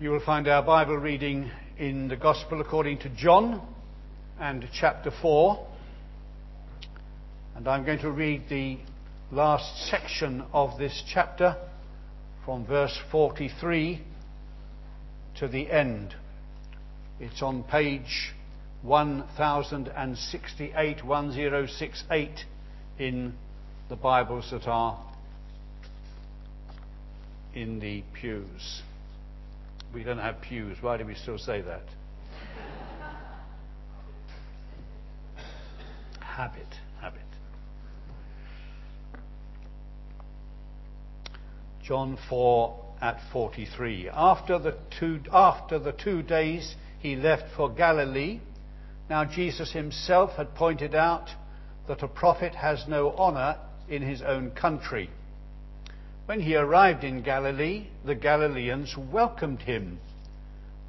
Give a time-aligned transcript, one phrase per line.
[0.00, 3.64] You will find our Bible reading in the Gospel according to John
[4.40, 5.64] and chapter 4.
[7.54, 8.78] And I'm going to read the
[9.30, 11.56] last section of this chapter
[12.44, 14.02] from verse 43
[15.38, 16.16] to the end.
[17.20, 18.34] It's on page
[18.82, 22.30] 1068, 1068
[22.98, 23.34] in
[23.88, 24.98] the Bibles that are
[27.54, 28.82] in the pews.
[29.94, 30.78] We don't have pews.
[30.80, 31.84] Why do we still say that?
[36.18, 36.66] habit,
[37.00, 37.20] habit.
[41.84, 44.10] John 4 at 43.
[44.12, 48.40] After the two, after the two days he left for Galilee.
[49.08, 51.28] Now Jesus himself had pointed out
[51.86, 55.10] that a prophet has no honor in his own country.
[56.26, 60.00] When he arrived in Galilee, the Galileans welcomed him.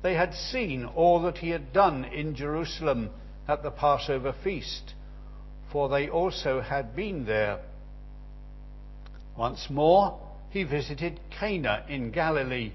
[0.01, 3.09] They had seen all that he had done in Jerusalem
[3.47, 4.93] at the Passover feast,
[5.71, 7.59] for they also had been there.
[9.35, 10.19] Once more,
[10.51, 12.71] he visited Cana in Galilee,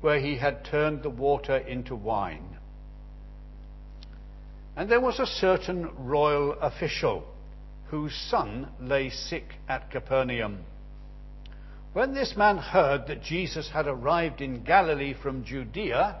[0.00, 2.58] where he had turned the water into wine.
[4.76, 7.24] And there was a certain royal official
[7.88, 10.64] whose son lay sick at Capernaum.
[11.98, 16.14] When this man heard that Jesus had arrived in Galilee from Judea,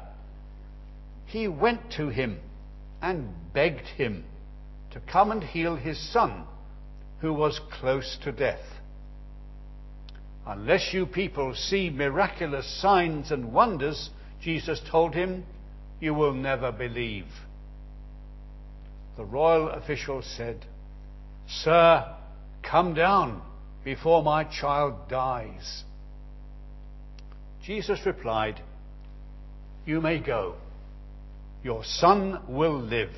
[1.24, 2.40] he went to him
[3.00, 4.24] and begged him
[4.90, 6.46] to come and heal his son,
[7.20, 8.64] who was close to death.
[10.44, 15.44] Unless you people see miraculous signs and wonders, Jesus told him,
[16.00, 17.28] you will never believe.
[19.16, 20.66] The royal official said,
[21.46, 22.16] Sir,
[22.64, 23.42] come down
[23.84, 25.84] before my child dies.
[27.64, 28.60] Jesus replied,
[29.86, 30.54] You may go.
[31.62, 33.12] Your son will live.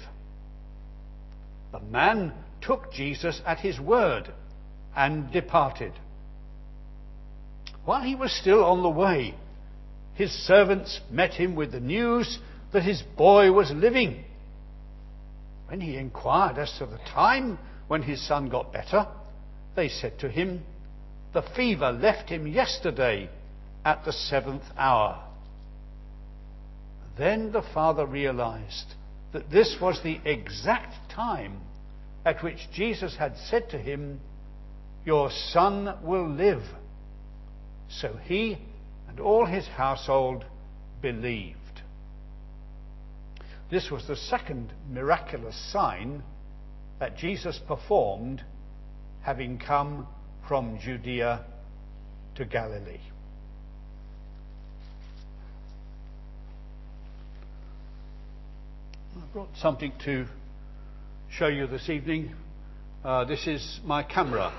[1.73, 4.33] The man took Jesus at his word
[4.96, 5.92] and departed.
[7.84, 9.34] While he was still on the way,
[10.14, 12.39] his servants met him with the news
[12.73, 14.24] that his boy was living.
[15.68, 17.58] When he inquired as to the time
[17.89, 19.07] when his son got better,
[19.77, 20.63] they said to him,
[21.33, 23.31] The fever left him yesterday
[23.85, 25.23] at the seventh hour.
[27.17, 28.95] Then the father realized
[29.33, 31.61] that this was the exact time
[32.25, 34.20] at which Jesus had said to him,
[35.05, 36.63] Your son will live.
[37.89, 38.58] So he
[39.08, 40.45] and all his household
[41.01, 41.57] believed.
[43.70, 46.23] This was the second miraculous sign
[46.98, 48.42] that Jesus performed
[49.23, 50.07] having come
[50.48, 51.45] from Judea
[52.36, 53.01] to Galilee.
[59.17, 60.27] I brought something to
[61.31, 62.33] show you this evening.
[63.05, 64.53] Uh, this is my camera.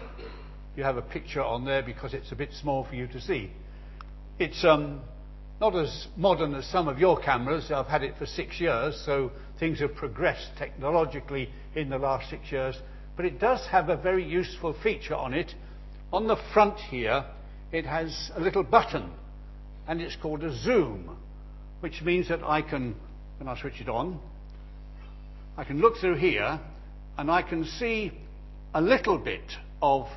[0.76, 3.52] You have a picture on there because it's a bit small for you to see.
[4.40, 5.02] It's um,
[5.60, 7.72] not as modern as some of your cameras.
[7.72, 12.52] I've had it for six years, so things have progressed technologically in the last six
[12.52, 12.76] years
[13.22, 15.54] but it does have a very useful feature on it.
[16.12, 17.24] On the front here,
[17.72, 19.12] it has a little button,
[19.88, 21.16] and it's called a zoom,
[21.81, 22.96] which means that I can,
[23.38, 24.20] when I switch it on,
[25.56, 26.60] I can look through here
[27.16, 28.12] and I can see
[28.74, 29.52] a little bit
[29.84, 30.08] of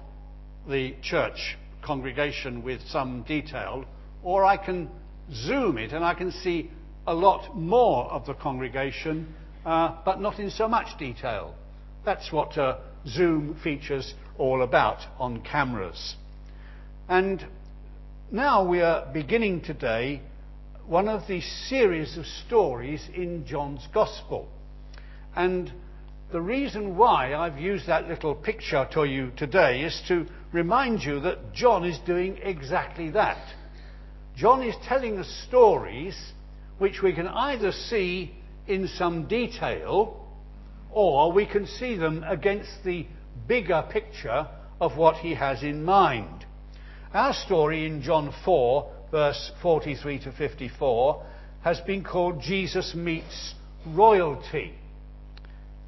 [0.67, 3.85] the church congregation with some detail,
[4.23, 4.89] or I can
[5.31, 6.71] zoom it and I can see
[7.07, 9.35] a lot more of the congregation,
[9.67, 11.55] uh, but not in so much detail.
[12.07, 16.17] That's what uh, zoom features all about on cameras.
[17.09, 17.47] And
[18.31, 20.23] now we are beginning today
[20.87, 24.49] one of the series of stories in John's Gospel.
[25.37, 25.73] And
[26.33, 31.21] the reason why I've used that little picture to you today is to remind you
[31.21, 33.55] that John is doing exactly that.
[34.37, 36.17] John is telling us stories
[36.79, 38.35] which we can either see
[38.67, 40.24] in some detail
[40.95, 43.07] or we can see them against the
[43.47, 44.47] bigger picture
[44.81, 46.47] of what he has in mind.
[47.13, 51.27] Our story in John 4, verse 43 to 54,
[51.63, 53.55] has been called Jesus Meets
[53.87, 54.75] Royalty.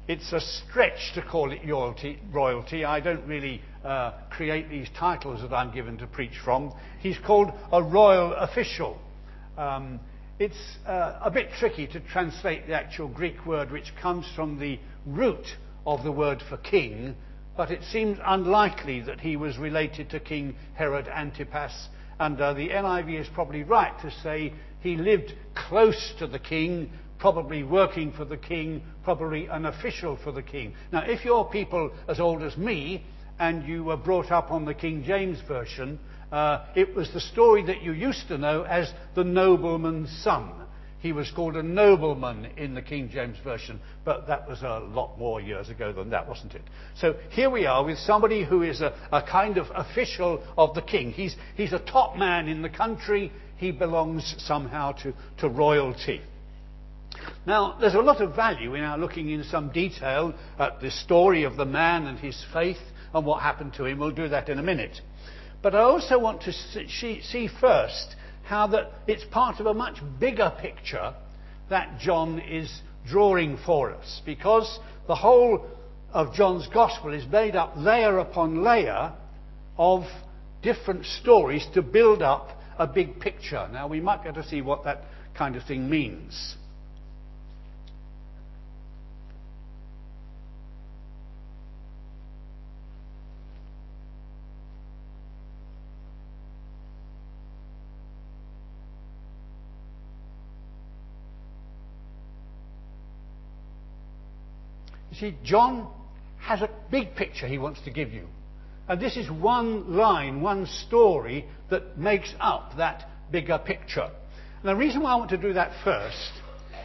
[0.07, 2.19] It's a stretch to call it royalty.
[2.31, 2.85] royalty.
[2.85, 6.73] I don't really uh, create these titles that I'm given to preach from.
[6.99, 8.97] He's called a royal official.
[9.57, 9.99] Um,
[10.39, 14.79] it's uh, a bit tricky to translate the actual Greek word, which comes from the
[15.05, 15.45] root
[15.85, 17.15] of the word for king,
[17.55, 21.87] but it seems unlikely that he was related to King Herod Antipas,
[22.19, 26.91] and uh, the NIV is probably right to say he lived close to the king,
[27.17, 30.75] probably working for the king, probably an official for the king.
[30.91, 33.03] Now, if you're people as old as me
[33.39, 35.99] and you were brought up on the King James Version,
[36.31, 40.51] uh, it was the story that you used to know as the nobleman's son.
[40.99, 45.17] He was called a nobleman in the King James Version, but that was a lot
[45.19, 46.63] more years ago than that, wasn't it?
[46.95, 50.81] So here we are with somebody who is a, a kind of official of the
[50.81, 51.11] king.
[51.11, 53.31] He's, he's a top man in the country.
[53.57, 56.21] He belongs somehow to, to royalty.
[57.45, 61.43] Now, there's a lot of value in our looking in some detail at the story
[61.43, 62.77] of the man and his faith
[63.13, 63.99] and what happened to him.
[63.99, 64.99] We'll do that in a minute.
[65.67, 68.15] But I also want to see first
[68.45, 71.13] how that it's part of a much bigger picture
[71.69, 72.73] that John is
[73.05, 74.21] drawing for us.
[74.25, 75.67] Because the whole
[76.13, 79.11] of John's Gospel is made up layer upon layer
[79.77, 80.05] of
[80.63, 83.67] different stories to build up a big picture.
[83.69, 85.01] Now, we might get to see what that
[85.37, 86.55] kind of thing means.
[105.19, 105.91] See, John
[106.39, 108.27] has a big picture he wants to give you.
[108.87, 114.09] And this is one line, one story that makes up that bigger picture.
[114.61, 116.31] And the reason why I want to do that first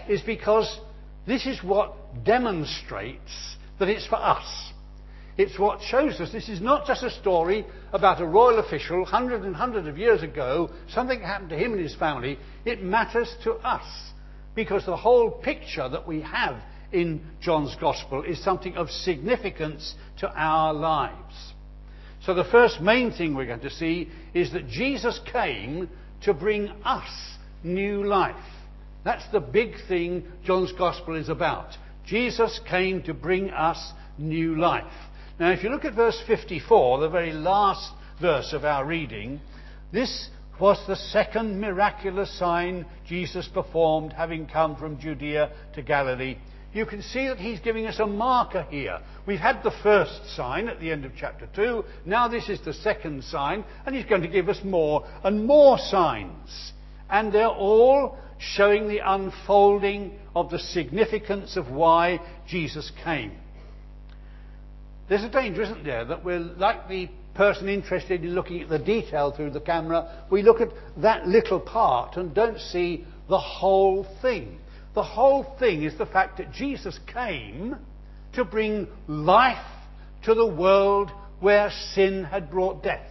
[0.08, 0.80] is because
[1.26, 4.72] this is what demonstrates that it's for us.
[5.38, 9.46] It's what shows us this is not just a story about a royal official hundreds
[9.46, 12.38] and hundreds of years ago, something happened to him and his family.
[12.66, 13.86] It matters to us
[14.54, 16.56] because the whole picture that we have
[16.92, 21.52] in John's Gospel is something of significance to our lives.
[22.24, 25.88] So, the first main thing we're going to see is that Jesus came
[26.22, 27.10] to bring us
[27.64, 28.36] new life.
[29.04, 31.70] That's the big thing John's Gospel is about.
[32.06, 34.84] Jesus came to bring us new life.
[35.40, 39.40] Now, if you look at verse 54, the very last verse of our reading,
[39.92, 40.28] this
[40.60, 46.36] was the second miraculous sign Jesus performed, having come from Judea to Galilee
[46.72, 49.00] you can see that he's giving us a marker here.
[49.26, 51.84] We've had the first sign at the end of chapter 2.
[52.06, 55.78] Now this is the second sign, and he's going to give us more and more
[55.78, 56.72] signs.
[57.10, 63.32] And they're all showing the unfolding of the significance of why Jesus came.
[65.08, 68.78] There's a danger, isn't there, that we're like the person interested in looking at the
[68.78, 70.24] detail through the camera.
[70.30, 74.58] We look at that little part and don't see the whole thing.
[74.94, 77.76] The whole thing is the fact that Jesus came
[78.34, 79.66] to bring life
[80.24, 81.10] to the world
[81.40, 83.06] where sin had brought death.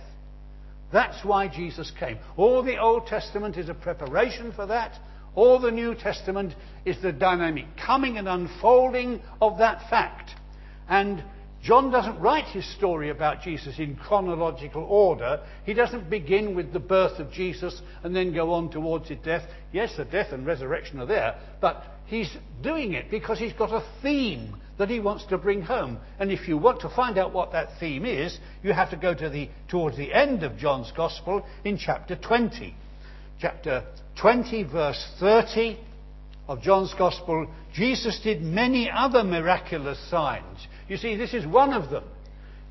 [0.93, 2.17] That's why Jesus came.
[2.37, 4.93] All the Old Testament is a preparation for that.
[5.35, 6.53] All the New Testament
[6.85, 10.31] is the dynamic coming and unfolding of that fact.
[10.89, 11.23] And
[11.63, 15.41] John doesn't write his story about Jesus in chronological order.
[15.63, 19.43] He doesn't begin with the birth of Jesus and then go on towards his death.
[19.71, 23.85] Yes, the death and resurrection are there, but he's doing it because he's got a
[24.01, 25.99] theme that he wants to bring home.
[26.19, 29.13] And if you want to find out what that theme is, you have to go
[29.13, 32.75] to the, towards the end of John's Gospel in chapter 20.
[33.39, 33.85] Chapter
[34.19, 35.79] 20, verse 30
[36.47, 40.67] of John's Gospel, Jesus did many other miraculous signs.
[40.87, 42.03] You see, this is one of them.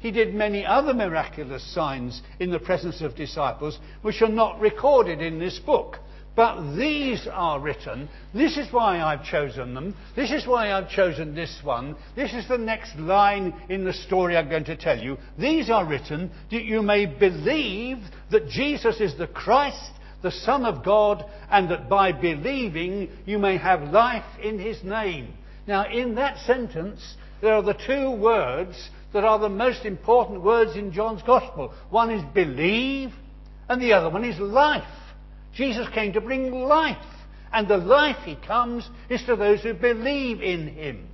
[0.00, 5.21] He did many other miraculous signs in the presence of disciples, which are not recorded
[5.21, 5.99] in this book.
[6.37, 8.09] But these are written.
[8.33, 9.95] This is why I've chosen them.
[10.17, 11.97] This is why I've chosen this one.
[12.17, 15.19] This is the next line in the story I'm going to tell you.
[15.38, 17.99] These are written that you may believe
[18.31, 19.90] that Jesus is the Christ,
[20.23, 25.35] the Son of God, and that by believing you may have life in his name.
[25.67, 30.76] Now, in that sentence, there are the two words that are the most important words
[30.76, 31.73] in John's Gospel.
[31.90, 33.11] One is believe,
[33.68, 34.85] and the other one is life.
[35.54, 37.04] Jesus came to bring life,
[37.52, 41.09] and the life he comes is to those who believe in him.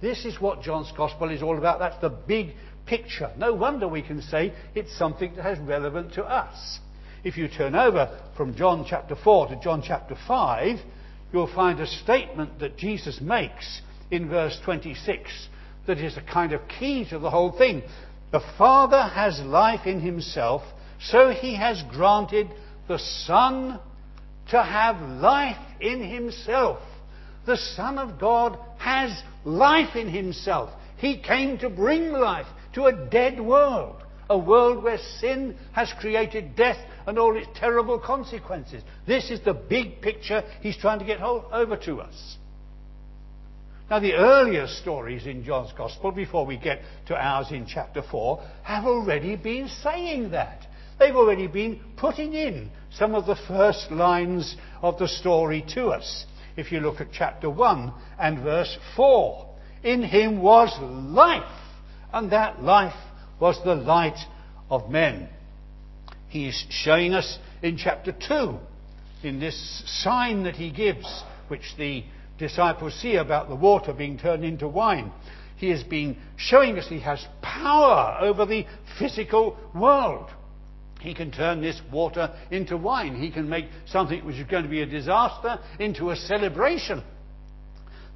[0.00, 1.78] This is what John's Gospel is all about.
[1.78, 2.54] That's the big
[2.86, 3.30] picture.
[3.36, 6.80] No wonder we can say it's something that has relevance to us.
[7.24, 10.78] If you turn over from John chapter 4 to John chapter 5,
[11.32, 13.80] you'll find a statement that Jesus makes
[14.12, 15.48] in verse 26
[15.86, 17.82] that is a kind of key to the whole thing.
[18.30, 20.62] The Father has life in himself,
[21.00, 22.48] so he has granted
[22.86, 23.80] the Son
[24.50, 26.78] to have life in himself.
[27.46, 29.10] The Son of God has
[29.44, 30.70] life in himself.
[30.98, 33.96] He came to bring life to a dead world,
[34.30, 38.82] a world where sin has created death and all its terrible consequences.
[39.06, 42.36] This is the big picture he's trying to get over to us.
[43.92, 48.42] Now, the earlier stories in John's Gospel, before we get to ours in chapter 4,
[48.62, 50.66] have already been saying that.
[50.98, 56.24] They've already been putting in some of the first lines of the story to us.
[56.56, 59.46] If you look at chapter 1 and verse 4,
[59.82, 61.60] in him was life,
[62.14, 62.96] and that life
[63.38, 64.20] was the light
[64.70, 65.28] of men.
[66.30, 68.56] He is showing us in chapter 2,
[69.22, 72.04] in this sign that he gives, which the
[72.42, 75.12] disciples see about the water being turned into wine.
[75.56, 78.66] He has been showing us he has power over the
[78.98, 80.28] physical world.
[81.00, 83.14] He can turn this water into wine.
[83.14, 87.04] He can make something which is going to be a disaster into a celebration.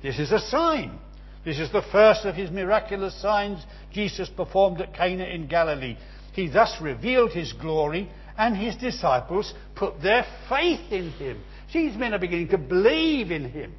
[0.03, 0.99] This is a sign.
[1.45, 5.97] This is the first of his miraculous signs Jesus performed at Cana in Galilee.
[6.33, 11.41] He thus revealed his glory, and his disciples put their faith in him.
[11.73, 13.73] These men are beginning to believe in him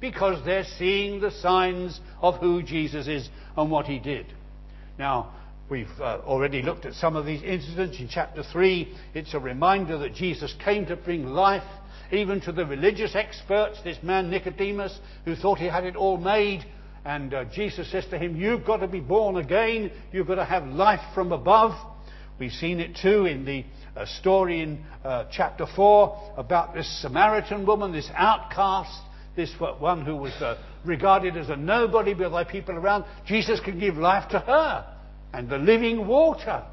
[0.00, 4.26] because they're seeing the signs of who Jesus is and what he did.
[4.98, 5.34] Now,
[5.70, 8.90] We've uh, already looked at some of these incidents in chapter 3.
[9.12, 11.62] It's a reminder that Jesus came to bring life
[12.10, 16.64] even to the religious experts, this man Nicodemus, who thought he had it all made.
[17.04, 19.92] And uh, Jesus says to him, You've got to be born again.
[20.10, 21.72] You've got to have life from above.
[22.38, 23.64] We've seen it too in the
[23.94, 29.02] uh, story in uh, chapter 4 about this Samaritan woman, this outcast,
[29.38, 33.04] this one who was uh, regarded as a nobody by the people around.
[33.24, 34.84] Jesus can give life to her.
[35.32, 36.64] And the living water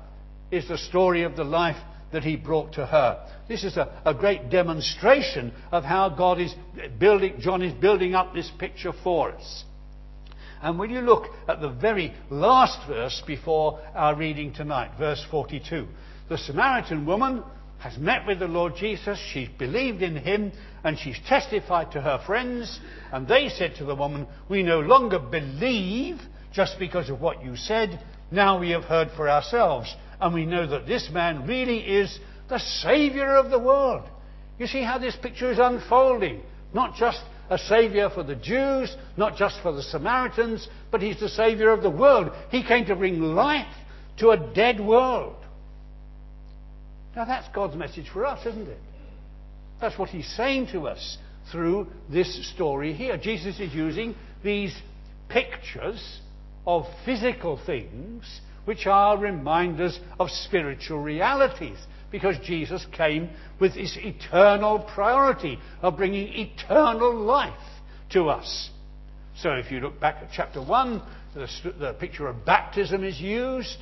[0.50, 1.78] is the story of the life
[2.12, 3.24] that he brought to her.
[3.48, 6.56] This is a, a, great demonstration of how God is
[7.00, 9.64] building, John is building up this picture for us.
[10.62, 15.88] And when you look at the very last verse before our reading tonight, verse 42,
[16.30, 17.44] the Samaritan woman
[17.78, 20.52] has met with the Lord Jesus, she's believed in him,
[20.86, 22.80] and she's testified to her friends,
[23.12, 26.22] and they said to the woman, We no longer believe
[26.54, 28.00] just because of what you said,
[28.32, 32.60] now we have heard for ourselves, and we know that this man really is the
[32.60, 34.08] Saviour of the world.
[34.60, 36.44] You see how this picture is unfolding.
[36.72, 41.30] Not just a Saviour for the Jews, not just for the Samaritans, but He's the
[41.30, 42.30] Saviour of the world.
[42.52, 43.74] He came to bring life
[44.20, 45.38] to a dead world.
[47.16, 48.80] Now that's God's message for us, isn't it?
[49.82, 51.18] That's what He's saying to us
[51.52, 53.18] through this story here.
[53.18, 54.76] Jesus is using these
[55.30, 56.20] pictures
[56.66, 61.78] of physical things which are reminders of spiritual realities
[62.12, 63.30] because Jesus came
[63.60, 67.54] with this eternal priority of bringing eternal life
[68.12, 68.70] to us.
[69.38, 71.02] So if you look back at chapter 1,
[71.34, 73.78] the, the picture of baptism is used,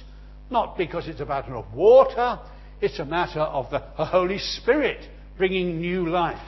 [0.50, 2.40] not because it's a matter of water,
[2.82, 6.42] it's a matter of the Holy Spirit bringing new life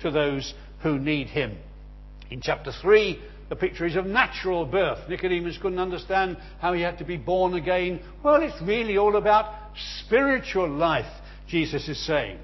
[0.00, 1.56] to those who need Him.
[2.30, 3.18] In chapter 3,
[3.48, 5.08] the picture is of natural birth.
[5.08, 8.00] Nicodemus couldn't understand how he had to be born again.
[8.22, 9.54] Well, it's really all about
[10.04, 11.10] spiritual life,
[11.48, 12.38] Jesus is saying.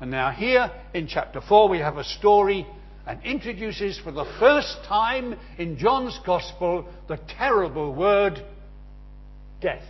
[0.00, 2.66] And now, here in chapter 4, we have a story
[3.06, 8.44] and introduces for the first time in John's Gospel the terrible word
[9.60, 9.84] death.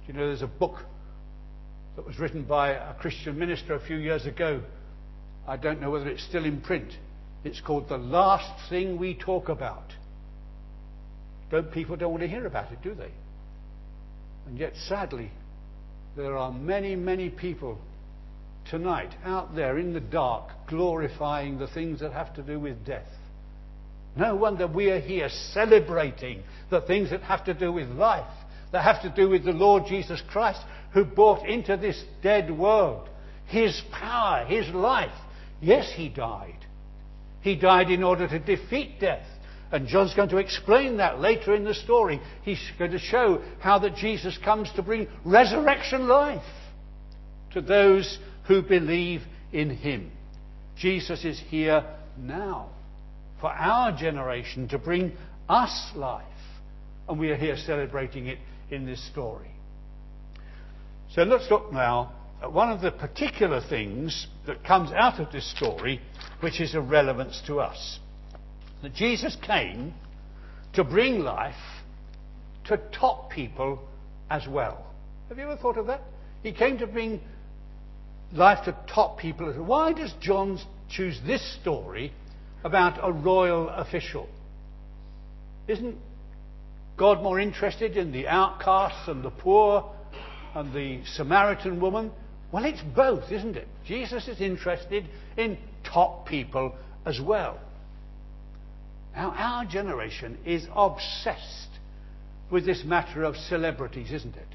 [0.00, 0.76] Do you know there's a book
[1.96, 4.62] that was written by a Christian minister a few years ago?
[5.46, 6.92] I don't know whether it's still in print.
[7.44, 9.92] It's called the last thing we talk about.
[11.50, 13.10] Don't, people don't want to hear about it, do they?
[14.46, 15.30] And yet, sadly,
[16.16, 17.78] there are many, many people
[18.70, 23.08] tonight out there in the dark glorifying the things that have to do with death.
[24.16, 28.26] No wonder we are here celebrating the things that have to do with life,
[28.72, 30.60] that have to do with the Lord Jesus Christ,
[30.92, 33.08] who brought into this dead world
[33.46, 35.12] his power, his life.
[35.60, 36.66] Yes, he died.
[37.42, 39.26] He died in order to defeat death.
[39.70, 42.20] And John's going to explain that later in the story.
[42.42, 46.42] He's going to show how that Jesus comes to bring resurrection life
[47.52, 50.10] to those who believe in him.
[50.76, 51.84] Jesus is here
[52.18, 52.70] now
[53.40, 55.12] for our generation to bring
[55.48, 56.24] us life.
[57.08, 58.38] And we are here celebrating it
[58.72, 59.50] in this story.
[61.14, 62.12] So let's look now
[62.42, 66.00] at one of the particular things that comes out of this story,
[66.40, 68.00] which is of relevance to us.
[68.82, 69.94] That Jesus came
[70.72, 71.54] to bring life
[72.64, 73.80] to top people
[74.30, 74.86] as well.
[75.28, 76.00] Have you ever thought of that?
[76.42, 77.20] He came to bring
[78.32, 79.52] life to top people.
[79.52, 80.58] Why does John
[80.90, 82.12] choose this story
[82.64, 84.28] about a royal official?
[85.68, 85.96] Isn't
[86.96, 89.90] God more interested in the outcasts and the poor
[90.54, 92.10] and the Samaritan woman?
[92.52, 93.66] Well, it's both, isn't it?
[93.86, 95.06] Jesus is interested
[95.36, 96.74] in top people
[97.06, 97.58] as well.
[99.14, 101.68] Now, our generation is obsessed
[102.50, 104.48] with this matter of celebrities, isn't it?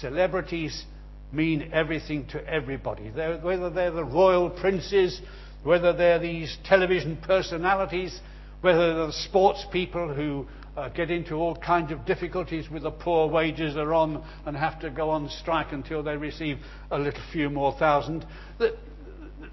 [0.00, 0.84] Celebrities
[1.32, 3.10] mean everything to everybody.
[3.10, 5.20] They're, whether they're the royal princes,
[5.62, 8.18] whether they're these television personalities,
[8.60, 12.90] whether they're the sports people who uh, get into all kinds of difficulties with the
[12.90, 16.58] poor wages they're on and have to go on strike until they receive
[16.90, 18.24] a little few more thousand.
[18.58, 18.76] The,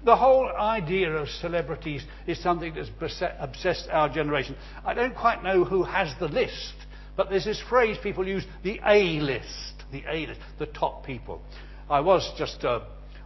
[0.04, 2.90] the whole idea of celebrities is something that's
[3.38, 4.56] obsessed our generation.
[4.84, 6.74] I don't quite know who has the list,
[7.16, 11.42] but there's this phrase people use, the A list, the A list, the top people.
[11.90, 12.80] I was just uh,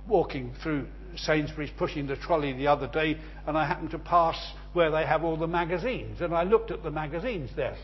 [0.08, 0.86] walking through
[1.16, 4.36] Sainsbury's pushing the trolley the other day, and I happened to pass
[4.74, 7.76] where they have all the magazines, and I looked at the magazines there.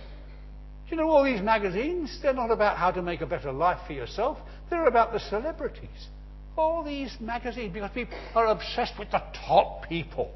[0.90, 2.18] Do you know all these magazines?
[2.20, 4.38] They're not about how to make a better life for yourself.
[4.68, 6.08] They're about the celebrities.
[6.56, 10.32] All these magazines, because people are obsessed with the top people.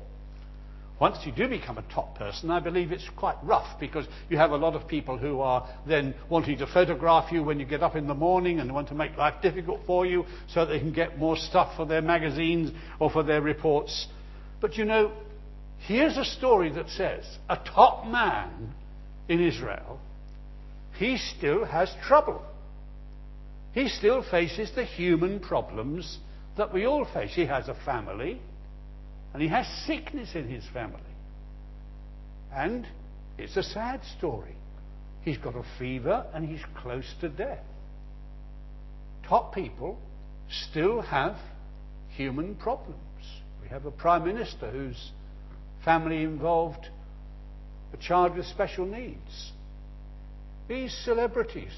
[1.00, 4.52] Once you do become a top person, I believe it's quite rough because you have
[4.52, 7.96] a lot of people who are then wanting to photograph you when you get up
[7.96, 11.18] in the morning and want to make life difficult for you so they can get
[11.18, 12.70] more stuff for their magazines
[13.00, 14.06] or for their reports.
[14.60, 15.10] But you know,
[15.86, 18.74] here's a story that says a top man
[19.28, 19.98] in Israel,
[20.98, 22.42] he still has trouble.
[23.72, 26.18] He still faces the human problems
[26.56, 27.32] that we all face.
[27.34, 28.40] He has a family.
[29.32, 31.00] And he has sickness in his family.
[32.52, 32.86] And
[33.36, 34.54] it's a sad story.
[35.22, 37.64] He's got a fever and he's close to death.
[39.28, 39.98] Top people
[40.70, 41.36] still have
[42.10, 43.00] human problems.
[43.60, 45.10] We have a prime minister whose
[45.84, 46.88] family involved
[47.92, 49.52] a child with special needs.
[50.68, 51.72] These celebrities,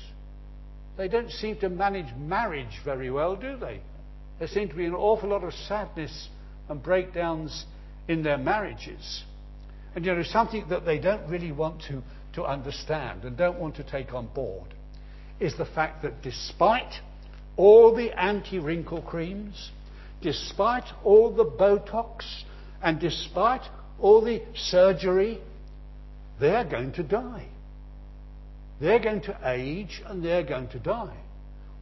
[0.97, 3.81] they don't seem to manage marriage very well, do they?
[4.39, 6.29] There seem to be an awful lot of sadness
[6.69, 7.67] and breakdowns
[8.09, 9.25] in their marriages.
[9.95, 12.03] And you know, something that they don't really want to,
[12.35, 14.75] to understand and don't want to take on board
[15.41, 16.95] is the fact that despite
[17.57, 19.71] all the anti wrinkle creams,
[20.23, 22.25] despite all the Botox,
[22.83, 23.63] and despite
[24.01, 25.41] all the surgery,
[26.41, 27.47] they're going to die.
[28.81, 31.17] They're going to age and they're going to die.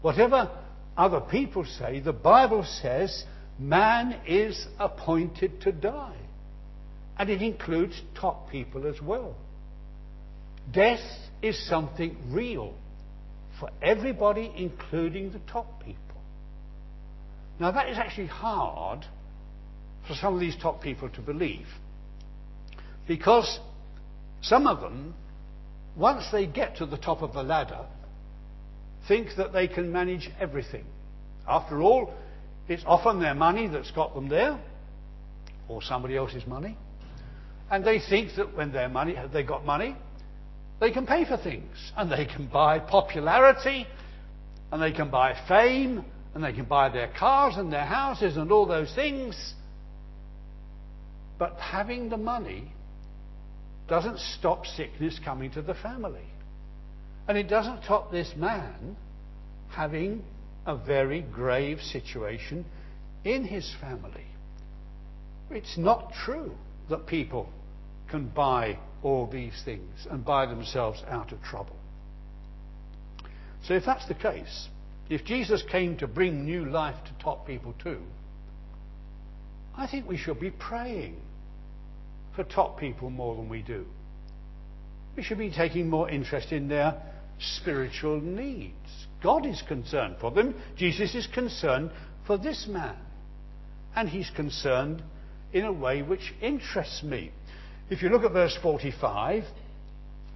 [0.00, 0.50] Whatever
[0.96, 3.24] other people say, the Bible says
[3.58, 6.16] Man is appointed to die.
[7.16, 9.36] And it includes top people as well.
[10.72, 11.04] Death
[11.42, 12.74] is something real
[13.60, 16.00] for everybody, including the top people.
[17.60, 19.04] Now, that is actually hard
[20.08, 21.66] for some of these top people to believe.
[23.06, 23.58] Because
[24.42, 25.14] some of them,
[25.96, 27.86] once they get to the top of the ladder,
[29.06, 30.84] think that they can manage everything.
[31.46, 32.12] After all,
[32.68, 34.58] it's often their money that's got them there,
[35.68, 36.76] or somebody else's money.
[37.70, 39.96] And they think that when their money, they got money,
[40.80, 41.92] they can pay for things.
[41.96, 43.86] And they can buy popularity,
[44.72, 48.50] and they can buy fame, and they can buy their cars and their houses and
[48.50, 49.54] all those things.
[51.38, 52.72] But having the money
[53.88, 56.28] doesn't stop sickness coming to the family.
[57.28, 58.96] And it doesn't stop this man
[59.70, 60.22] having
[60.66, 62.64] a very grave situation
[63.24, 64.26] in his family.
[65.50, 66.52] It's not true
[66.88, 67.48] that people
[68.08, 71.76] can buy all these things and buy themselves out of trouble.
[73.64, 74.68] So, if that's the case,
[75.08, 78.00] if Jesus came to bring new life to top people too,
[79.76, 81.16] I think we should be praying
[82.34, 83.84] for top people more than we do.
[85.16, 87.00] We should be taking more interest in their
[87.38, 88.74] spiritual needs.
[89.22, 90.54] God is concerned for them.
[90.76, 91.90] Jesus is concerned
[92.26, 92.96] for this man.
[93.94, 95.02] And he's concerned
[95.52, 97.30] in a way which interests me.
[97.90, 99.44] If you look at verse 45,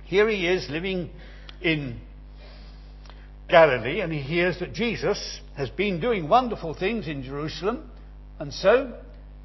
[0.04, 1.10] here he is living
[1.60, 2.00] in
[3.48, 7.90] Galilee and he hears that Jesus has been doing wonderful things in Jerusalem
[8.38, 8.94] and so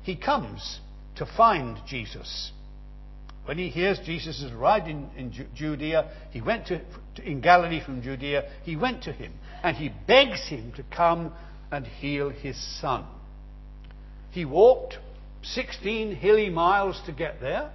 [0.03, 0.79] he comes
[1.17, 2.51] to find Jesus.
[3.45, 6.81] When he hears Jesus has arrived in, in Judea, he went to,
[7.23, 11.33] in Galilee from Judea, he went to him and he begs him to come
[11.71, 13.05] and heal his son.
[14.31, 14.97] He walked
[15.43, 17.71] 16 hilly miles to get there.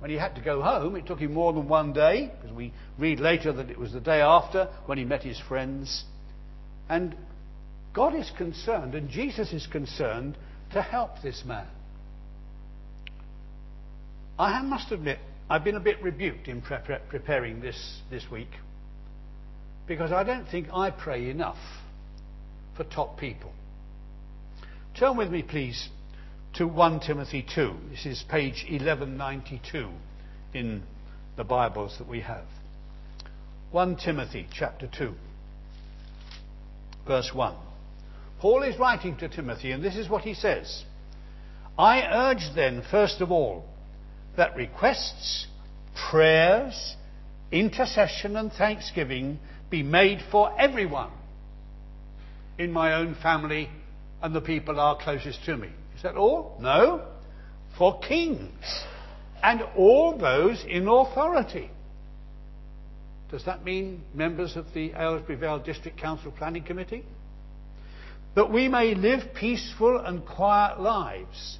[0.00, 2.72] When he had to go home, it took him more than one day, because we
[2.98, 6.04] read later that it was the day after when he met his friends.
[6.88, 7.14] And
[7.92, 10.38] God is concerned, and Jesus is concerned
[10.72, 11.66] to help this man.
[14.40, 15.18] I must admit,
[15.50, 16.78] I've been a bit rebuked in pre-
[17.10, 18.48] preparing this this week
[19.86, 21.58] because I don't think I pray enough
[22.74, 23.52] for top people.
[24.98, 25.90] Turn with me, please,
[26.54, 27.74] to 1 Timothy 2.
[27.90, 29.90] This is page 1192
[30.54, 30.84] in
[31.36, 32.46] the Bibles that we have.
[33.72, 35.12] 1 Timothy chapter 2,
[37.06, 37.54] verse 1.
[38.40, 40.84] Paul is writing to Timothy, and this is what he says
[41.78, 43.64] I urge then, first of all,
[44.36, 45.46] that requests,
[46.10, 46.96] prayers,
[47.50, 49.38] intercession, and thanksgiving
[49.70, 51.10] be made for everyone
[52.58, 53.70] in my own family
[54.22, 55.68] and the people are closest to me.
[55.96, 56.56] Is that all?
[56.60, 57.06] No.
[57.78, 58.84] For kings
[59.42, 61.70] and all those in authority.
[63.30, 67.04] Does that mean members of the Aylesbury Vale District Council Planning Committee?
[68.34, 71.58] That we may live peaceful and quiet lives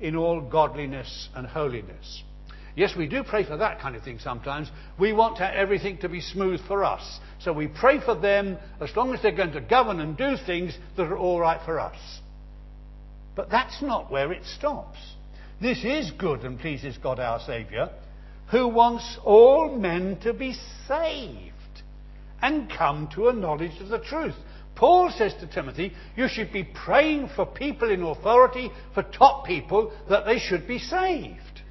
[0.00, 2.22] in all godliness and holiness.
[2.76, 4.70] Yes, we do pray for that kind of thing sometimes.
[5.00, 7.20] We want everything to be smooth for us.
[7.38, 10.76] So we pray for them as long as they're going to govern and do things
[10.96, 11.96] that are all right for us.
[13.34, 14.98] But that's not where it stops.
[15.60, 17.88] This is good and pleases God our Saviour,
[18.50, 20.54] who wants all men to be
[20.86, 21.52] saved
[22.42, 24.34] and come to a knowledge of the truth.
[24.76, 29.92] Paul says to Timothy, you should be praying for people in authority, for top people,
[30.10, 31.62] that they should be saved.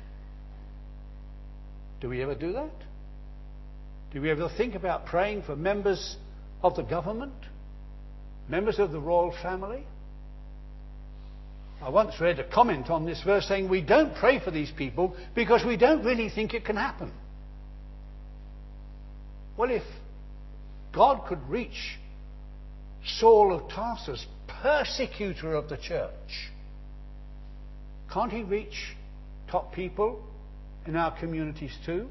[2.01, 2.73] Do we ever do that?
[4.11, 6.17] Do we ever think about praying for members
[6.63, 7.33] of the government?
[8.49, 9.85] Members of the royal family?
[11.81, 15.15] I once read a comment on this verse saying we don't pray for these people
[15.35, 17.11] because we don't really think it can happen.
[19.57, 19.83] Well, if
[20.93, 21.99] God could reach
[23.05, 26.51] Saul of Tarsus, persecutor of the church.
[28.11, 28.95] Can't he reach
[29.49, 30.23] top people
[30.87, 32.07] in our communities too?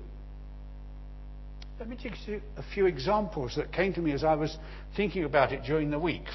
[1.79, 4.57] Let me give you a few examples that came to me as I was
[4.97, 6.27] thinking about it during the week.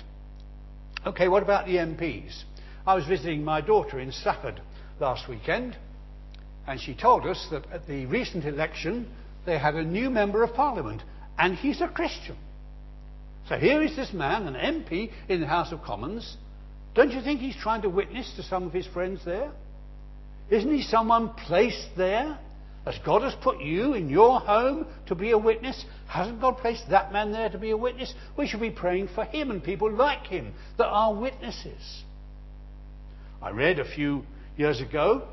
[1.05, 2.43] Okay, what about the MPs?
[2.85, 4.61] I was visiting my daughter in Stafford
[4.99, 5.77] last weekend,
[6.67, 9.07] and she told us that at the recent election
[9.45, 11.01] they had a new member of parliament,
[11.37, 12.35] and he's a Christian.
[13.49, 16.37] So here is this man, an MP in the House of Commons.
[16.93, 19.51] Don't you think he's trying to witness to some of his friends there?
[20.51, 22.37] Isn't he someone placed there?
[22.85, 26.89] As God has put you in your home to be a witness, hasn't God placed
[26.91, 28.13] that man there to be a witness?
[28.37, 32.03] We should be praying for him and people like him that are witnesses.
[33.41, 34.25] I read a few
[34.57, 35.27] years ago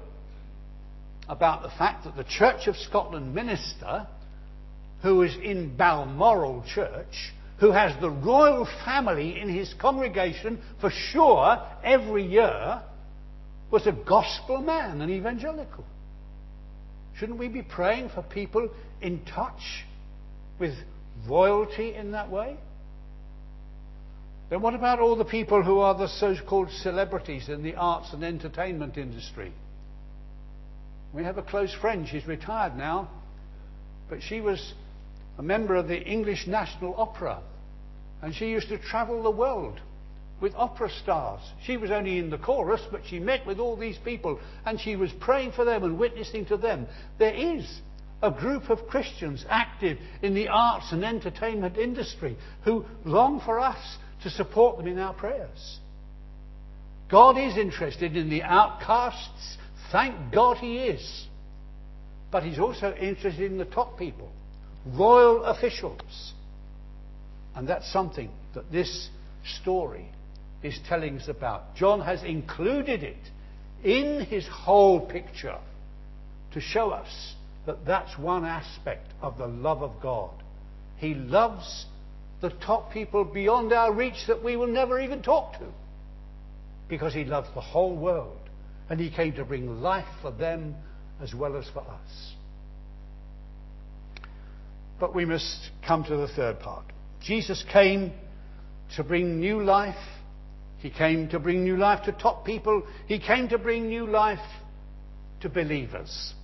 [1.29, 4.07] about the fact that the Church of Scotland minister,
[5.03, 11.59] who was in Balmoral Church, who has the royal family in his congregation for sure
[11.83, 12.83] every year,
[13.71, 15.85] was a gospel man, an evangelical.
[17.19, 18.69] Shouldn't we be praying for people
[19.01, 19.85] in touch
[20.59, 20.75] with
[21.29, 22.57] royalty in that way?
[24.51, 28.13] Then what about all the people who are the so called celebrities in the arts
[28.13, 29.53] and entertainment industry?
[31.13, 33.09] We have a close friend, she's retired now,
[34.09, 34.75] but she was
[35.39, 37.43] a member of the English National Opera,
[38.23, 39.81] and she used to travel the world
[40.41, 41.41] with opera stars.
[41.65, 44.97] She was only in the chorus, but she met with all these people, and she
[44.97, 46.87] was praying for them and witnessing to them.
[47.19, 47.81] There is
[48.23, 53.99] a group of Christians active in the arts and entertainment industry who long for us
[54.23, 55.79] to support them in our prayers.
[57.11, 59.59] God is interested in the outcasts.
[59.93, 61.27] Thank God He is.
[62.33, 64.33] But He's also interested in the top people
[64.87, 66.33] royal officials.
[67.55, 69.09] And that's something that this
[69.61, 70.09] story
[70.63, 71.75] is telling us about.
[71.75, 73.17] John has included it
[73.85, 75.59] in his whole picture
[76.53, 77.35] to show us
[77.67, 80.31] that that's one aspect of the love of God.
[80.99, 81.87] He loves
[82.41, 85.67] the top people beyond our reach that we will never even talk to
[86.89, 88.39] because he loves the whole world
[88.89, 90.75] and he came to bring life for them
[91.21, 92.36] as well as for us.
[94.99, 96.85] But we must come to the third part.
[97.23, 98.13] Jesus came
[98.97, 99.97] to bring new life.
[100.79, 102.83] He came to bring new life to top people.
[103.07, 104.39] He came to bring new life
[105.41, 106.35] to believers.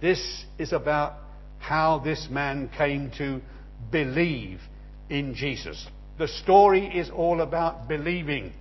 [0.00, 1.14] This is about
[1.58, 3.40] how this man came to
[3.90, 4.60] believe
[5.08, 5.86] in Jesus.
[6.18, 8.52] The story is all about believing.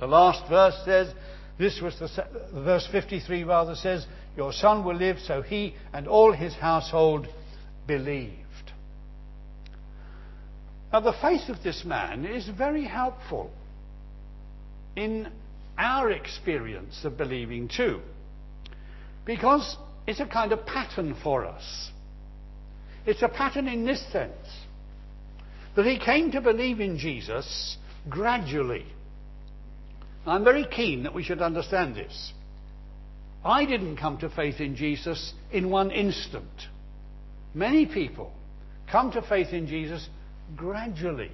[0.00, 1.12] The last verse says,
[1.58, 2.08] this was the,
[2.52, 7.26] verse 53 rather says, Your son will live, so he and all his household
[7.86, 8.32] believed.
[10.92, 13.50] Now, the faith of this man is very helpful
[14.94, 15.28] in
[15.76, 18.00] our experience of believing too.
[19.24, 21.90] Because it's a kind of pattern for us.
[23.04, 24.32] It's a pattern in this sense
[25.74, 27.76] that he came to believe in Jesus
[28.08, 28.86] gradually.
[30.26, 32.32] I'm very keen that we should understand this.
[33.44, 36.50] I didn't come to faith in Jesus in one instant.
[37.56, 38.30] Many people
[38.92, 40.06] come to faith in Jesus
[40.56, 41.32] gradually,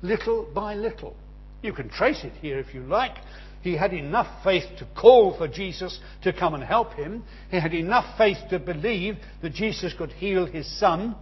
[0.00, 1.16] little by little.
[1.60, 3.16] You can trace it here if you like.
[3.60, 7.24] He had enough faith to call for Jesus to come and help him.
[7.50, 11.16] He had enough faith to believe that Jesus could heal his son.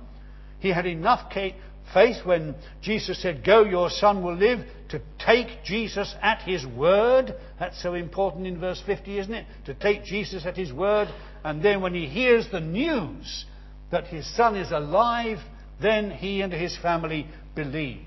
[0.58, 4.60] He had enough faith when Jesus said, Go, your son will live,
[4.90, 7.34] to take Jesus at his word.
[7.58, 9.46] That's so important in verse 50, isn't it?
[9.64, 11.08] To take Jesus at his word.
[11.42, 13.46] And then when he hears the news
[13.90, 15.38] that his son is alive,
[15.80, 18.02] then he and his family believe.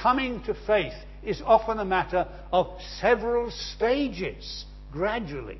[0.00, 2.68] Coming to faith is often a matter of
[3.00, 5.58] several stages, gradually.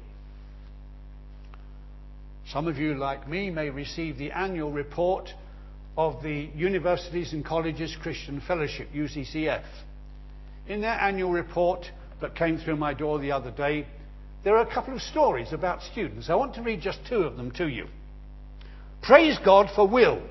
[2.52, 5.30] Some of you, like me, may receive the annual report
[5.96, 9.64] of the Universities and Colleges Christian Fellowship, UCCF.
[10.68, 11.87] In their annual report
[12.20, 13.87] that came through my door the other day,
[14.44, 16.30] there are a couple of stories about students.
[16.30, 17.87] I want to read just two of them to you.
[19.02, 20.22] Praise God for Will.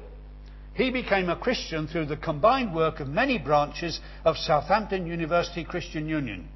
[0.73, 6.09] He became a Christian through the combined work of many branches of Southampton University Christian
[6.09, 6.49] Union.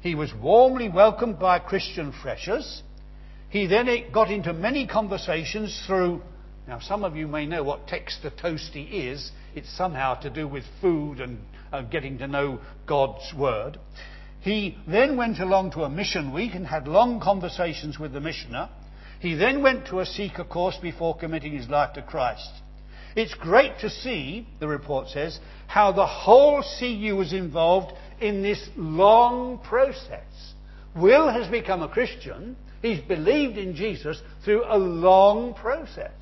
[0.00, 2.82] He was warmly welcomed by Christian freshers.
[3.50, 6.22] He then got into many conversations through
[6.68, 9.30] now, some of you may know what text Texter Toasty is.
[9.54, 11.38] It's somehow to do with food and
[11.72, 13.78] uh, getting to know God's Word.
[14.40, 18.68] He then went along to a mission week and had long conversations with the missioner.
[19.20, 22.50] He then went to a seeker course before committing his life to Christ.
[23.16, 28.68] It's great to see, the report says, how the whole CU was involved in this
[28.76, 30.54] long process.
[30.94, 32.56] Will has become a Christian.
[32.80, 36.12] He's believed in Jesus through a long process.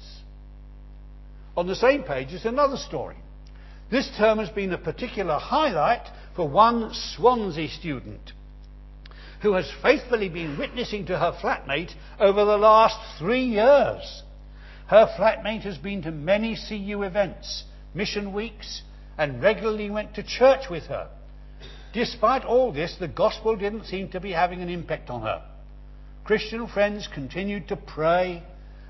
[1.56, 3.16] On the same page is another story.
[3.90, 8.32] This term has been a particular highlight for one Swansea student
[9.42, 14.22] who has faithfully been witnessing to her flatmate over the last three years.
[14.86, 18.82] Her flatmate has been to many CU events, mission weeks,
[19.18, 21.08] and regularly went to church with her.
[21.92, 25.42] Despite all this, the gospel didn't seem to be having an impact on her.
[26.24, 28.42] Christian friends continued to pray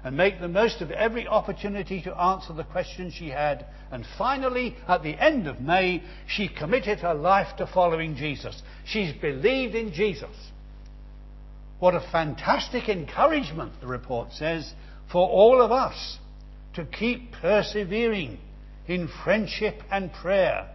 [0.06, 3.66] and make the most of every opportunity to answer the questions she had.
[3.90, 8.62] And finally, at the end of May, she committed her life to following Jesus.
[8.84, 10.30] She's believed in Jesus.
[11.80, 14.72] What a fantastic encouragement, the report says,
[15.10, 16.18] for all of us
[16.74, 18.38] to keep persevering
[18.86, 20.70] in friendship and prayer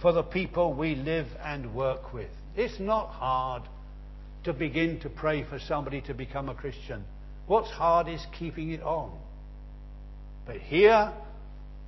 [0.00, 2.30] for the people we live and work with.
[2.56, 3.62] It's not hard
[4.42, 7.04] to begin to pray for somebody to become a Christian.
[7.52, 9.12] What's hard is keeping it on.
[10.46, 11.12] But here,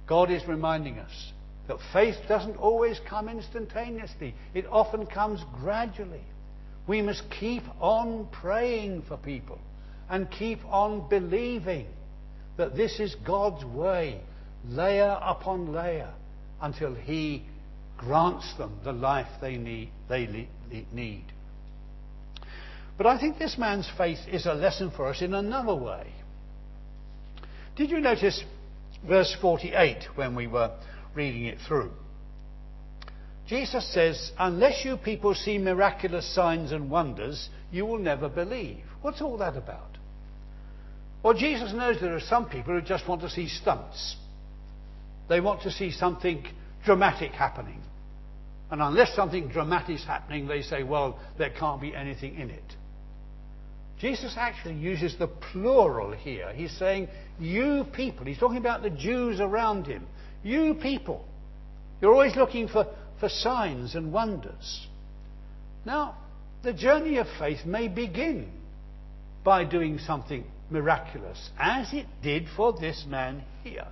[0.06, 1.32] God is reminding us
[1.68, 6.20] that faith doesn't always come instantaneously, it often comes gradually.
[6.86, 9.58] We must keep on praying for people
[10.10, 11.86] and keep on believing
[12.58, 14.20] that this is God's way,
[14.68, 16.12] layer upon layer,
[16.60, 17.46] until He
[17.96, 19.88] grants them the life they need.
[20.10, 20.46] They
[20.92, 21.24] need.
[22.96, 26.12] But I think this man's faith is a lesson for us in another way.
[27.76, 28.42] Did you notice
[29.06, 30.70] verse 48 when we were
[31.14, 31.90] reading it through?
[33.48, 38.84] Jesus says, Unless you people see miraculous signs and wonders, you will never believe.
[39.02, 39.98] What's all that about?
[41.22, 44.16] Well, Jesus knows there are some people who just want to see stunts.
[45.28, 46.44] They want to see something
[46.84, 47.80] dramatic happening.
[48.70, 52.76] And unless something dramatic is happening, they say, well, there can't be anything in it.
[54.04, 56.52] Jesus actually uses the plural here.
[56.52, 57.08] He's saying,
[57.40, 58.26] You people.
[58.26, 60.06] He's talking about the Jews around him.
[60.42, 61.24] You people.
[62.02, 62.86] You're always looking for,
[63.18, 64.88] for signs and wonders.
[65.86, 66.18] Now,
[66.62, 68.50] the journey of faith may begin
[69.42, 73.88] by doing something miraculous, as it did for this man here.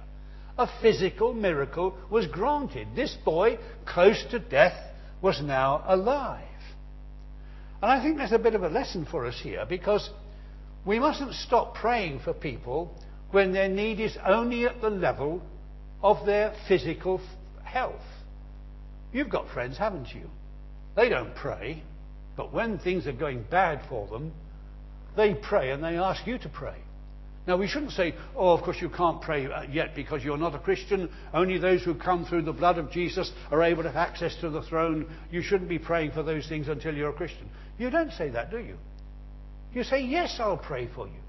[0.58, 2.88] A physical miracle was granted.
[2.94, 4.76] This boy, close to death,
[5.22, 6.51] was now alive.
[7.82, 10.08] And I think there's a bit of a lesson for us here because
[10.86, 12.96] we mustn't stop praying for people
[13.32, 15.42] when their need is only at the level
[16.02, 17.20] of their physical
[17.64, 18.00] health.
[19.12, 20.30] You've got friends, haven't you?
[20.94, 21.82] They don't pray,
[22.36, 24.32] but when things are going bad for them,
[25.16, 26.76] they pray and they ask you to pray.
[27.46, 30.54] Now, we shouldn't say, oh, of course you can't pray uh, yet because you're not
[30.54, 31.10] a Christian.
[31.34, 34.50] Only those who come through the blood of Jesus are able to have access to
[34.50, 35.10] the throne.
[35.32, 37.48] You shouldn't be praying for those things until you're a Christian.
[37.82, 38.76] You don't say that, do you?
[39.74, 41.20] You say, yes, I'll pray for you.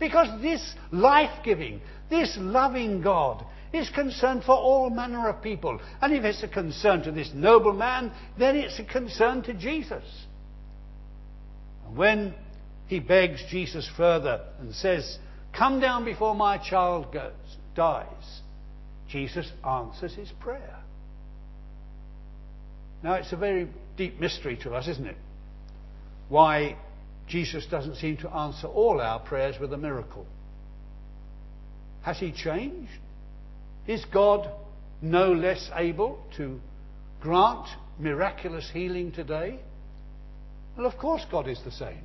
[0.00, 5.80] Because this life giving, this loving God is concerned for all manner of people.
[6.00, 10.02] And if it's a concern to this noble man, then it's a concern to Jesus.
[11.86, 12.34] And when
[12.88, 15.18] he begs Jesus further and says,
[15.56, 17.30] Come down before my child goes,
[17.76, 18.40] dies,
[19.08, 20.80] Jesus answers his prayer.
[23.04, 25.16] Now, it's a very deep mystery to us, isn't it?
[26.32, 26.78] Why
[27.28, 30.24] Jesus doesn't seem to answer all our prayers with a miracle.
[32.04, 32.90] Has he changed?
[33.86, 34.50] Is God
[35.02, 36.58] no less able to
[37.20, 37.66] grant
[37.98, 39.60] miraculous healing today?
[40.74, 42.00] Well, of course, God is the same.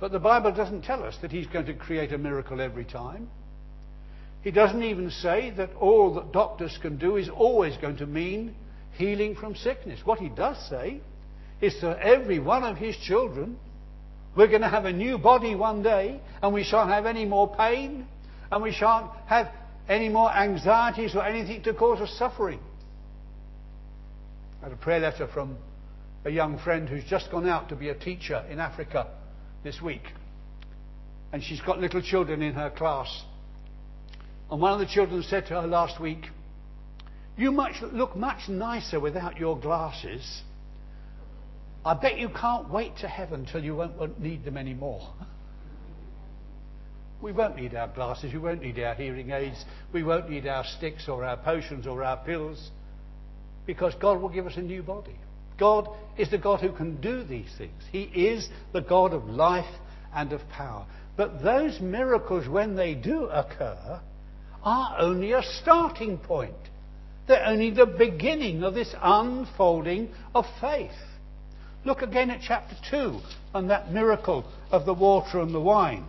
[0.00, 3.30] But the Bible doesn't tell us that He's going to create a miracle every time.
[4.42, 8.56] He doesn't even say that all that doctors can do is always going to mean
[8.94, 10.00] healing from sickness.
[10.04, 11.02] What He does say
[11.60, 13.58] is that every one of His children,
[14.36, 17.54] we're going to have a new body one day, and we shan't have any more
[17.54, 18.06] pain,
[18.50, 19.48] and we shan't have
[19.88, 22.60] any more anxieties or anything to cause us suffering.
[24.60, 25.56] I had a prayer letter from
[26.24, 29.08] a young friend who's just gone out to be a teacher in Africa
[29.64, 30.02] this week.
[31.32, 33.24] And she's got little children in her class.
[34.50, 36.26] And one of the children said to her last week,
[37.36, 40.42] You much, look much nicer without your glasses.
[41.84, 45.08] I bet you can't wait to heaven till you won't, need them anymore.
[47.22, 49.62] We won't need our glasses, we won't need our hearing aids,
[49.92, 52.70] we won't need our sticks or our potions or our pills,
[53.66, 55.16] because God will give us a new body.
[55.58, 57.82] God is the God who can do these things.
[57.92, 59.70] He is the God of life
[60.14, 60.86] and of power.
[61.18, 64.00] But those miracles, when they do occur,
[64.62, 66.54] are only a starting point.
[67.28, 70.90] They're only the beginning of this unfolding of faith.
[71.84, 73.20] Look again at chapter 2
[73.54, 76.04] and that miracle of the water and the wine.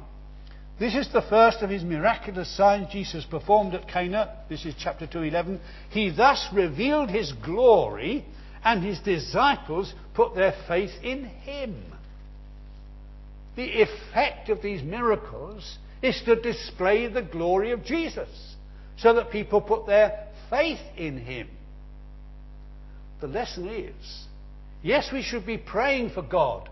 [0.79, 4.35] This is the first of his miraculous signs Jesus performed at Cana.
[4.49, 5.59] This is chapter 2:11.
[5.91, 8.25] He thus revealed his glory
[8.63, 11.83] and his disciples put their faith in him.
[13.55, 18.55] The effect of these miracles is to display the glory of Jesus
[18.97, 21.47] so that people put their faith in him.
[23.19, 24.25] The lesson is
[24.81, 26.69] yes, we should be praying for God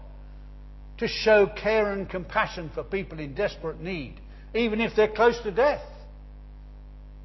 [0.98, 4.16] to show care and compassion for people in desperate need,
[4.54, 5.82] even if they're close to death.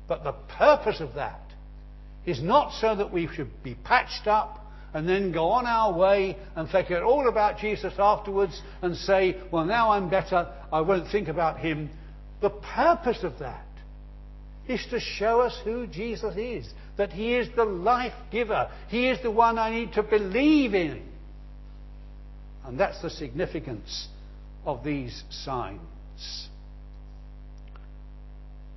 [0.07, 1.40] But the purpose of that
[2.27, 4.61] is not so that we should be patched up
[4.92, 9.64] and then go on our way and forget all about Jesus afterwards and say, well,
[9.64, 11.90] now I'm better, I won't think about him.
[12.40, 13.66] The purpose of that
[14.68, 18.70] is to show us who Jesus is, that he is the life giver.
[18.88, 21.03] He is the one I need to believe in.
[22.64, 24.09] And that's the significance
[24.64, 26.48] of these signs.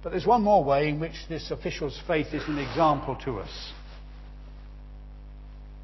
[0.03, 3.71] But there's one more way in which this official's faith is an example to us.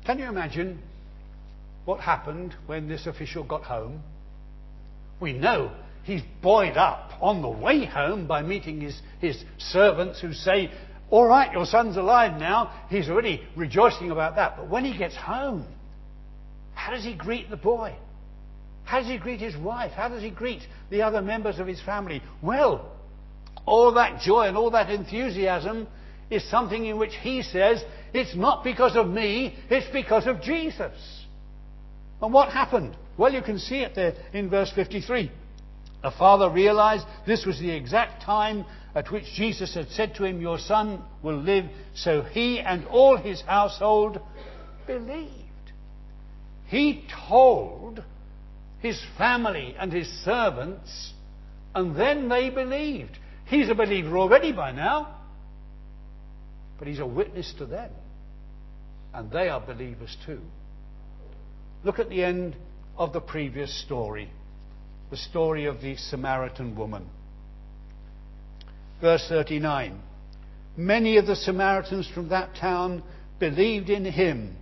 [0.06, 0.82] Can you imagine
[1.86, 4.02] what happened when this official got home?
[5.20, 5.72] We know
[6.04, 10.72] he's buoyed up on the way home by meeting his, his servants who say,
[11.10, 12.72] All right, your son's alive now.
[12.90, 14.58] He's already rejoicing about that.
[14.58, 15.66] But when he gets home,
[16.74, 17.96] how does he greet the boy?
[18.84, 19.92] How does he greet his wife?
[19.92, 22.22] How does he greet the other members of his family?
[22.42, 22.92] Well,
[23.66, 25.88] all that joy and all that enthusiasm
[26.30, 30.94] is something in which he says, it's not because of me, it's because of Jesus.
[32.22, 32.96] And what happened?
[33.18, 35.32] Well, you can see it there in verse 53.
[36.04, 40.42] The father realized this was the exact time at which Jesus had said to him,
[40.42, 41.66] Your son will live.
[41.96, 44.20] So he and all his household
[44.86, 45.32] believed.
[46.68, 48.04] He told
[48.80, 51.14] his family and his servants,
[51.74, 53.18] and then they believed.
[53.46, 55.20] He's a believer already by now
[56.84, 57.92] but he's a witness to them.
[59.14, 60.42] And they are believers too.
[61.86, 62.58] Look at the end
[62.98, 64.30] of the previous story
[65.14, 67.08] the story of the Samaritan woman.
[69.00, 70.02] Verse 39
[70.76, 73.04] Many of the Samaritans from that town
[73.40, 74.58] believed in him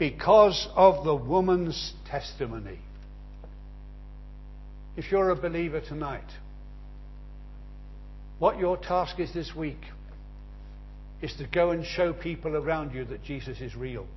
[0.00, 2.80] because of the woman's testimony.
[4.96, 6.32] If you're a believer tonight,
[8.40, 9.84] what your task is this week
[11.20, 14.08] is to go and show people around you that Jesus is real.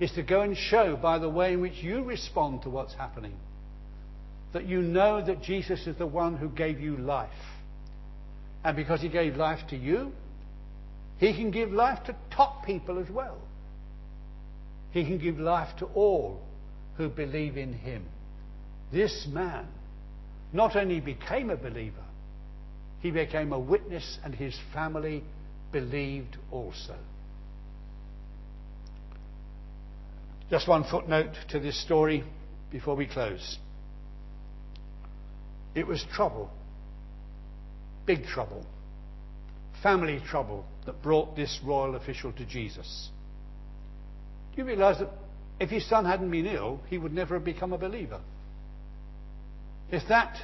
[0.00, 3.32] Is to go and show by the way in which you respond to what's happening
[4.52, 7.30] that you know that Jesus is the one who gave you life.
[8.64, 10.12] And because he gave life to you,
[11.18, 13.38] he can give life to top people as well.
[14.92, 16.40] He can give life to all
[16.96, 18.04] who believe in him.
[18.92, 19.66] This man
[20.52, 22.04] not only became a believer,
[23.00, 25.22] he became a witness and his family
[25.72, 26.96] believed also.
[30.50, 32.24] Just one footnote to this story
[32.72, 33.58] before we close.
[35.74, 36.50] It was trouble,
[38.06, 38.66] big trouble,
[39.82, 43.10] family trouble that brought this royal official to Jesus.
[44.52, 45.10] Do you realize that
[45.60, 48.20] if his son hadn't been ill, he would never have become a believer?
[49.90, 50.36] If that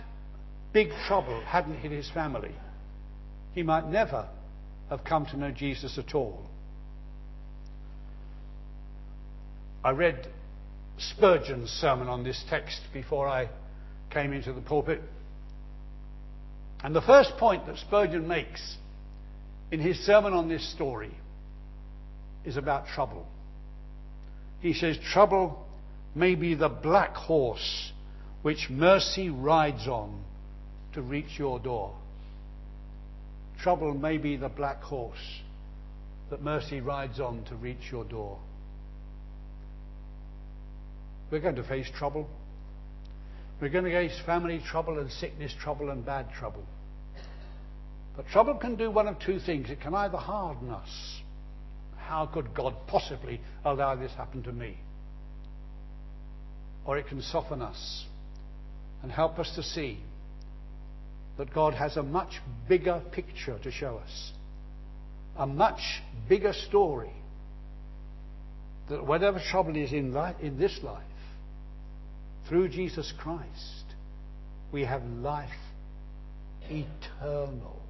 [0.73, 2.55] big trouble hadn't hit his family,
[3.53, 4.29] he might never
[4.91, 6.47] have come to know Jesus at all.
[9.83, 10.29] I read
[10.99, 13.49] Spurgeon's sermon on this text before I
[14.11, 15.01] came into the pulpit.
[16.83, 18.77] And the first point that Spurgeon makes
[19.71, 21.13] in his sermon on this story
[22.45, 23.27] is about trouble.
[24.61, 25.67] He says, Trouble
[26.15, 27.93] may be the black horse
[28.43, 30.23] which mercy rides on
[30.95, 31.95] to reach your door.
[33.61, 35.41] Trouble may be the black horse
[36.31, 38.39] that mercy rides on to reach your door.
[41.31, 42.29] We're going to face trouble.
[43.61, 46.65] We're going to face family trouble and sickness trouble and bad trouble.
[48.17, 49.71] But trouble can do one of two things.
[49.71, 51.21] It can either harden us.
[51.97, 54.79] How could God possibly allow this happen to me?
[56.85, 58.05] Or it can soften us
[59.03, 59.99] and help us to see
[61.39, 64.33] that God has a much bigger picture to show us,
[65.37, 65.81] a much
[66.29, 67.13] bigger story.
[68.89, 71.05] That whatever trouble is in, in this life,
[72.49, 73.85] through Jesus Christ,
[74.73, 75.51] we have life
[76.69, 77.81] eternal.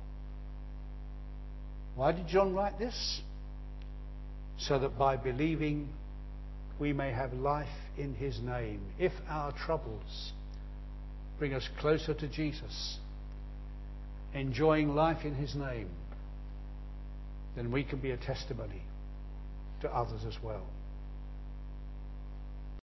[1.95, 3.21] Why did John write this?
[4.59, 5.89] So that by believing
[6.79, 8.81] we may have life in his name.
[8.99, 10.33] If our troubles
[11.39, 12.99] bring us closer to Jesus,
[14.35, 15.89] enjoying life in his name,
[17.55, 18.83] then we can be a testimony
[19.81, 20.67] to others as well.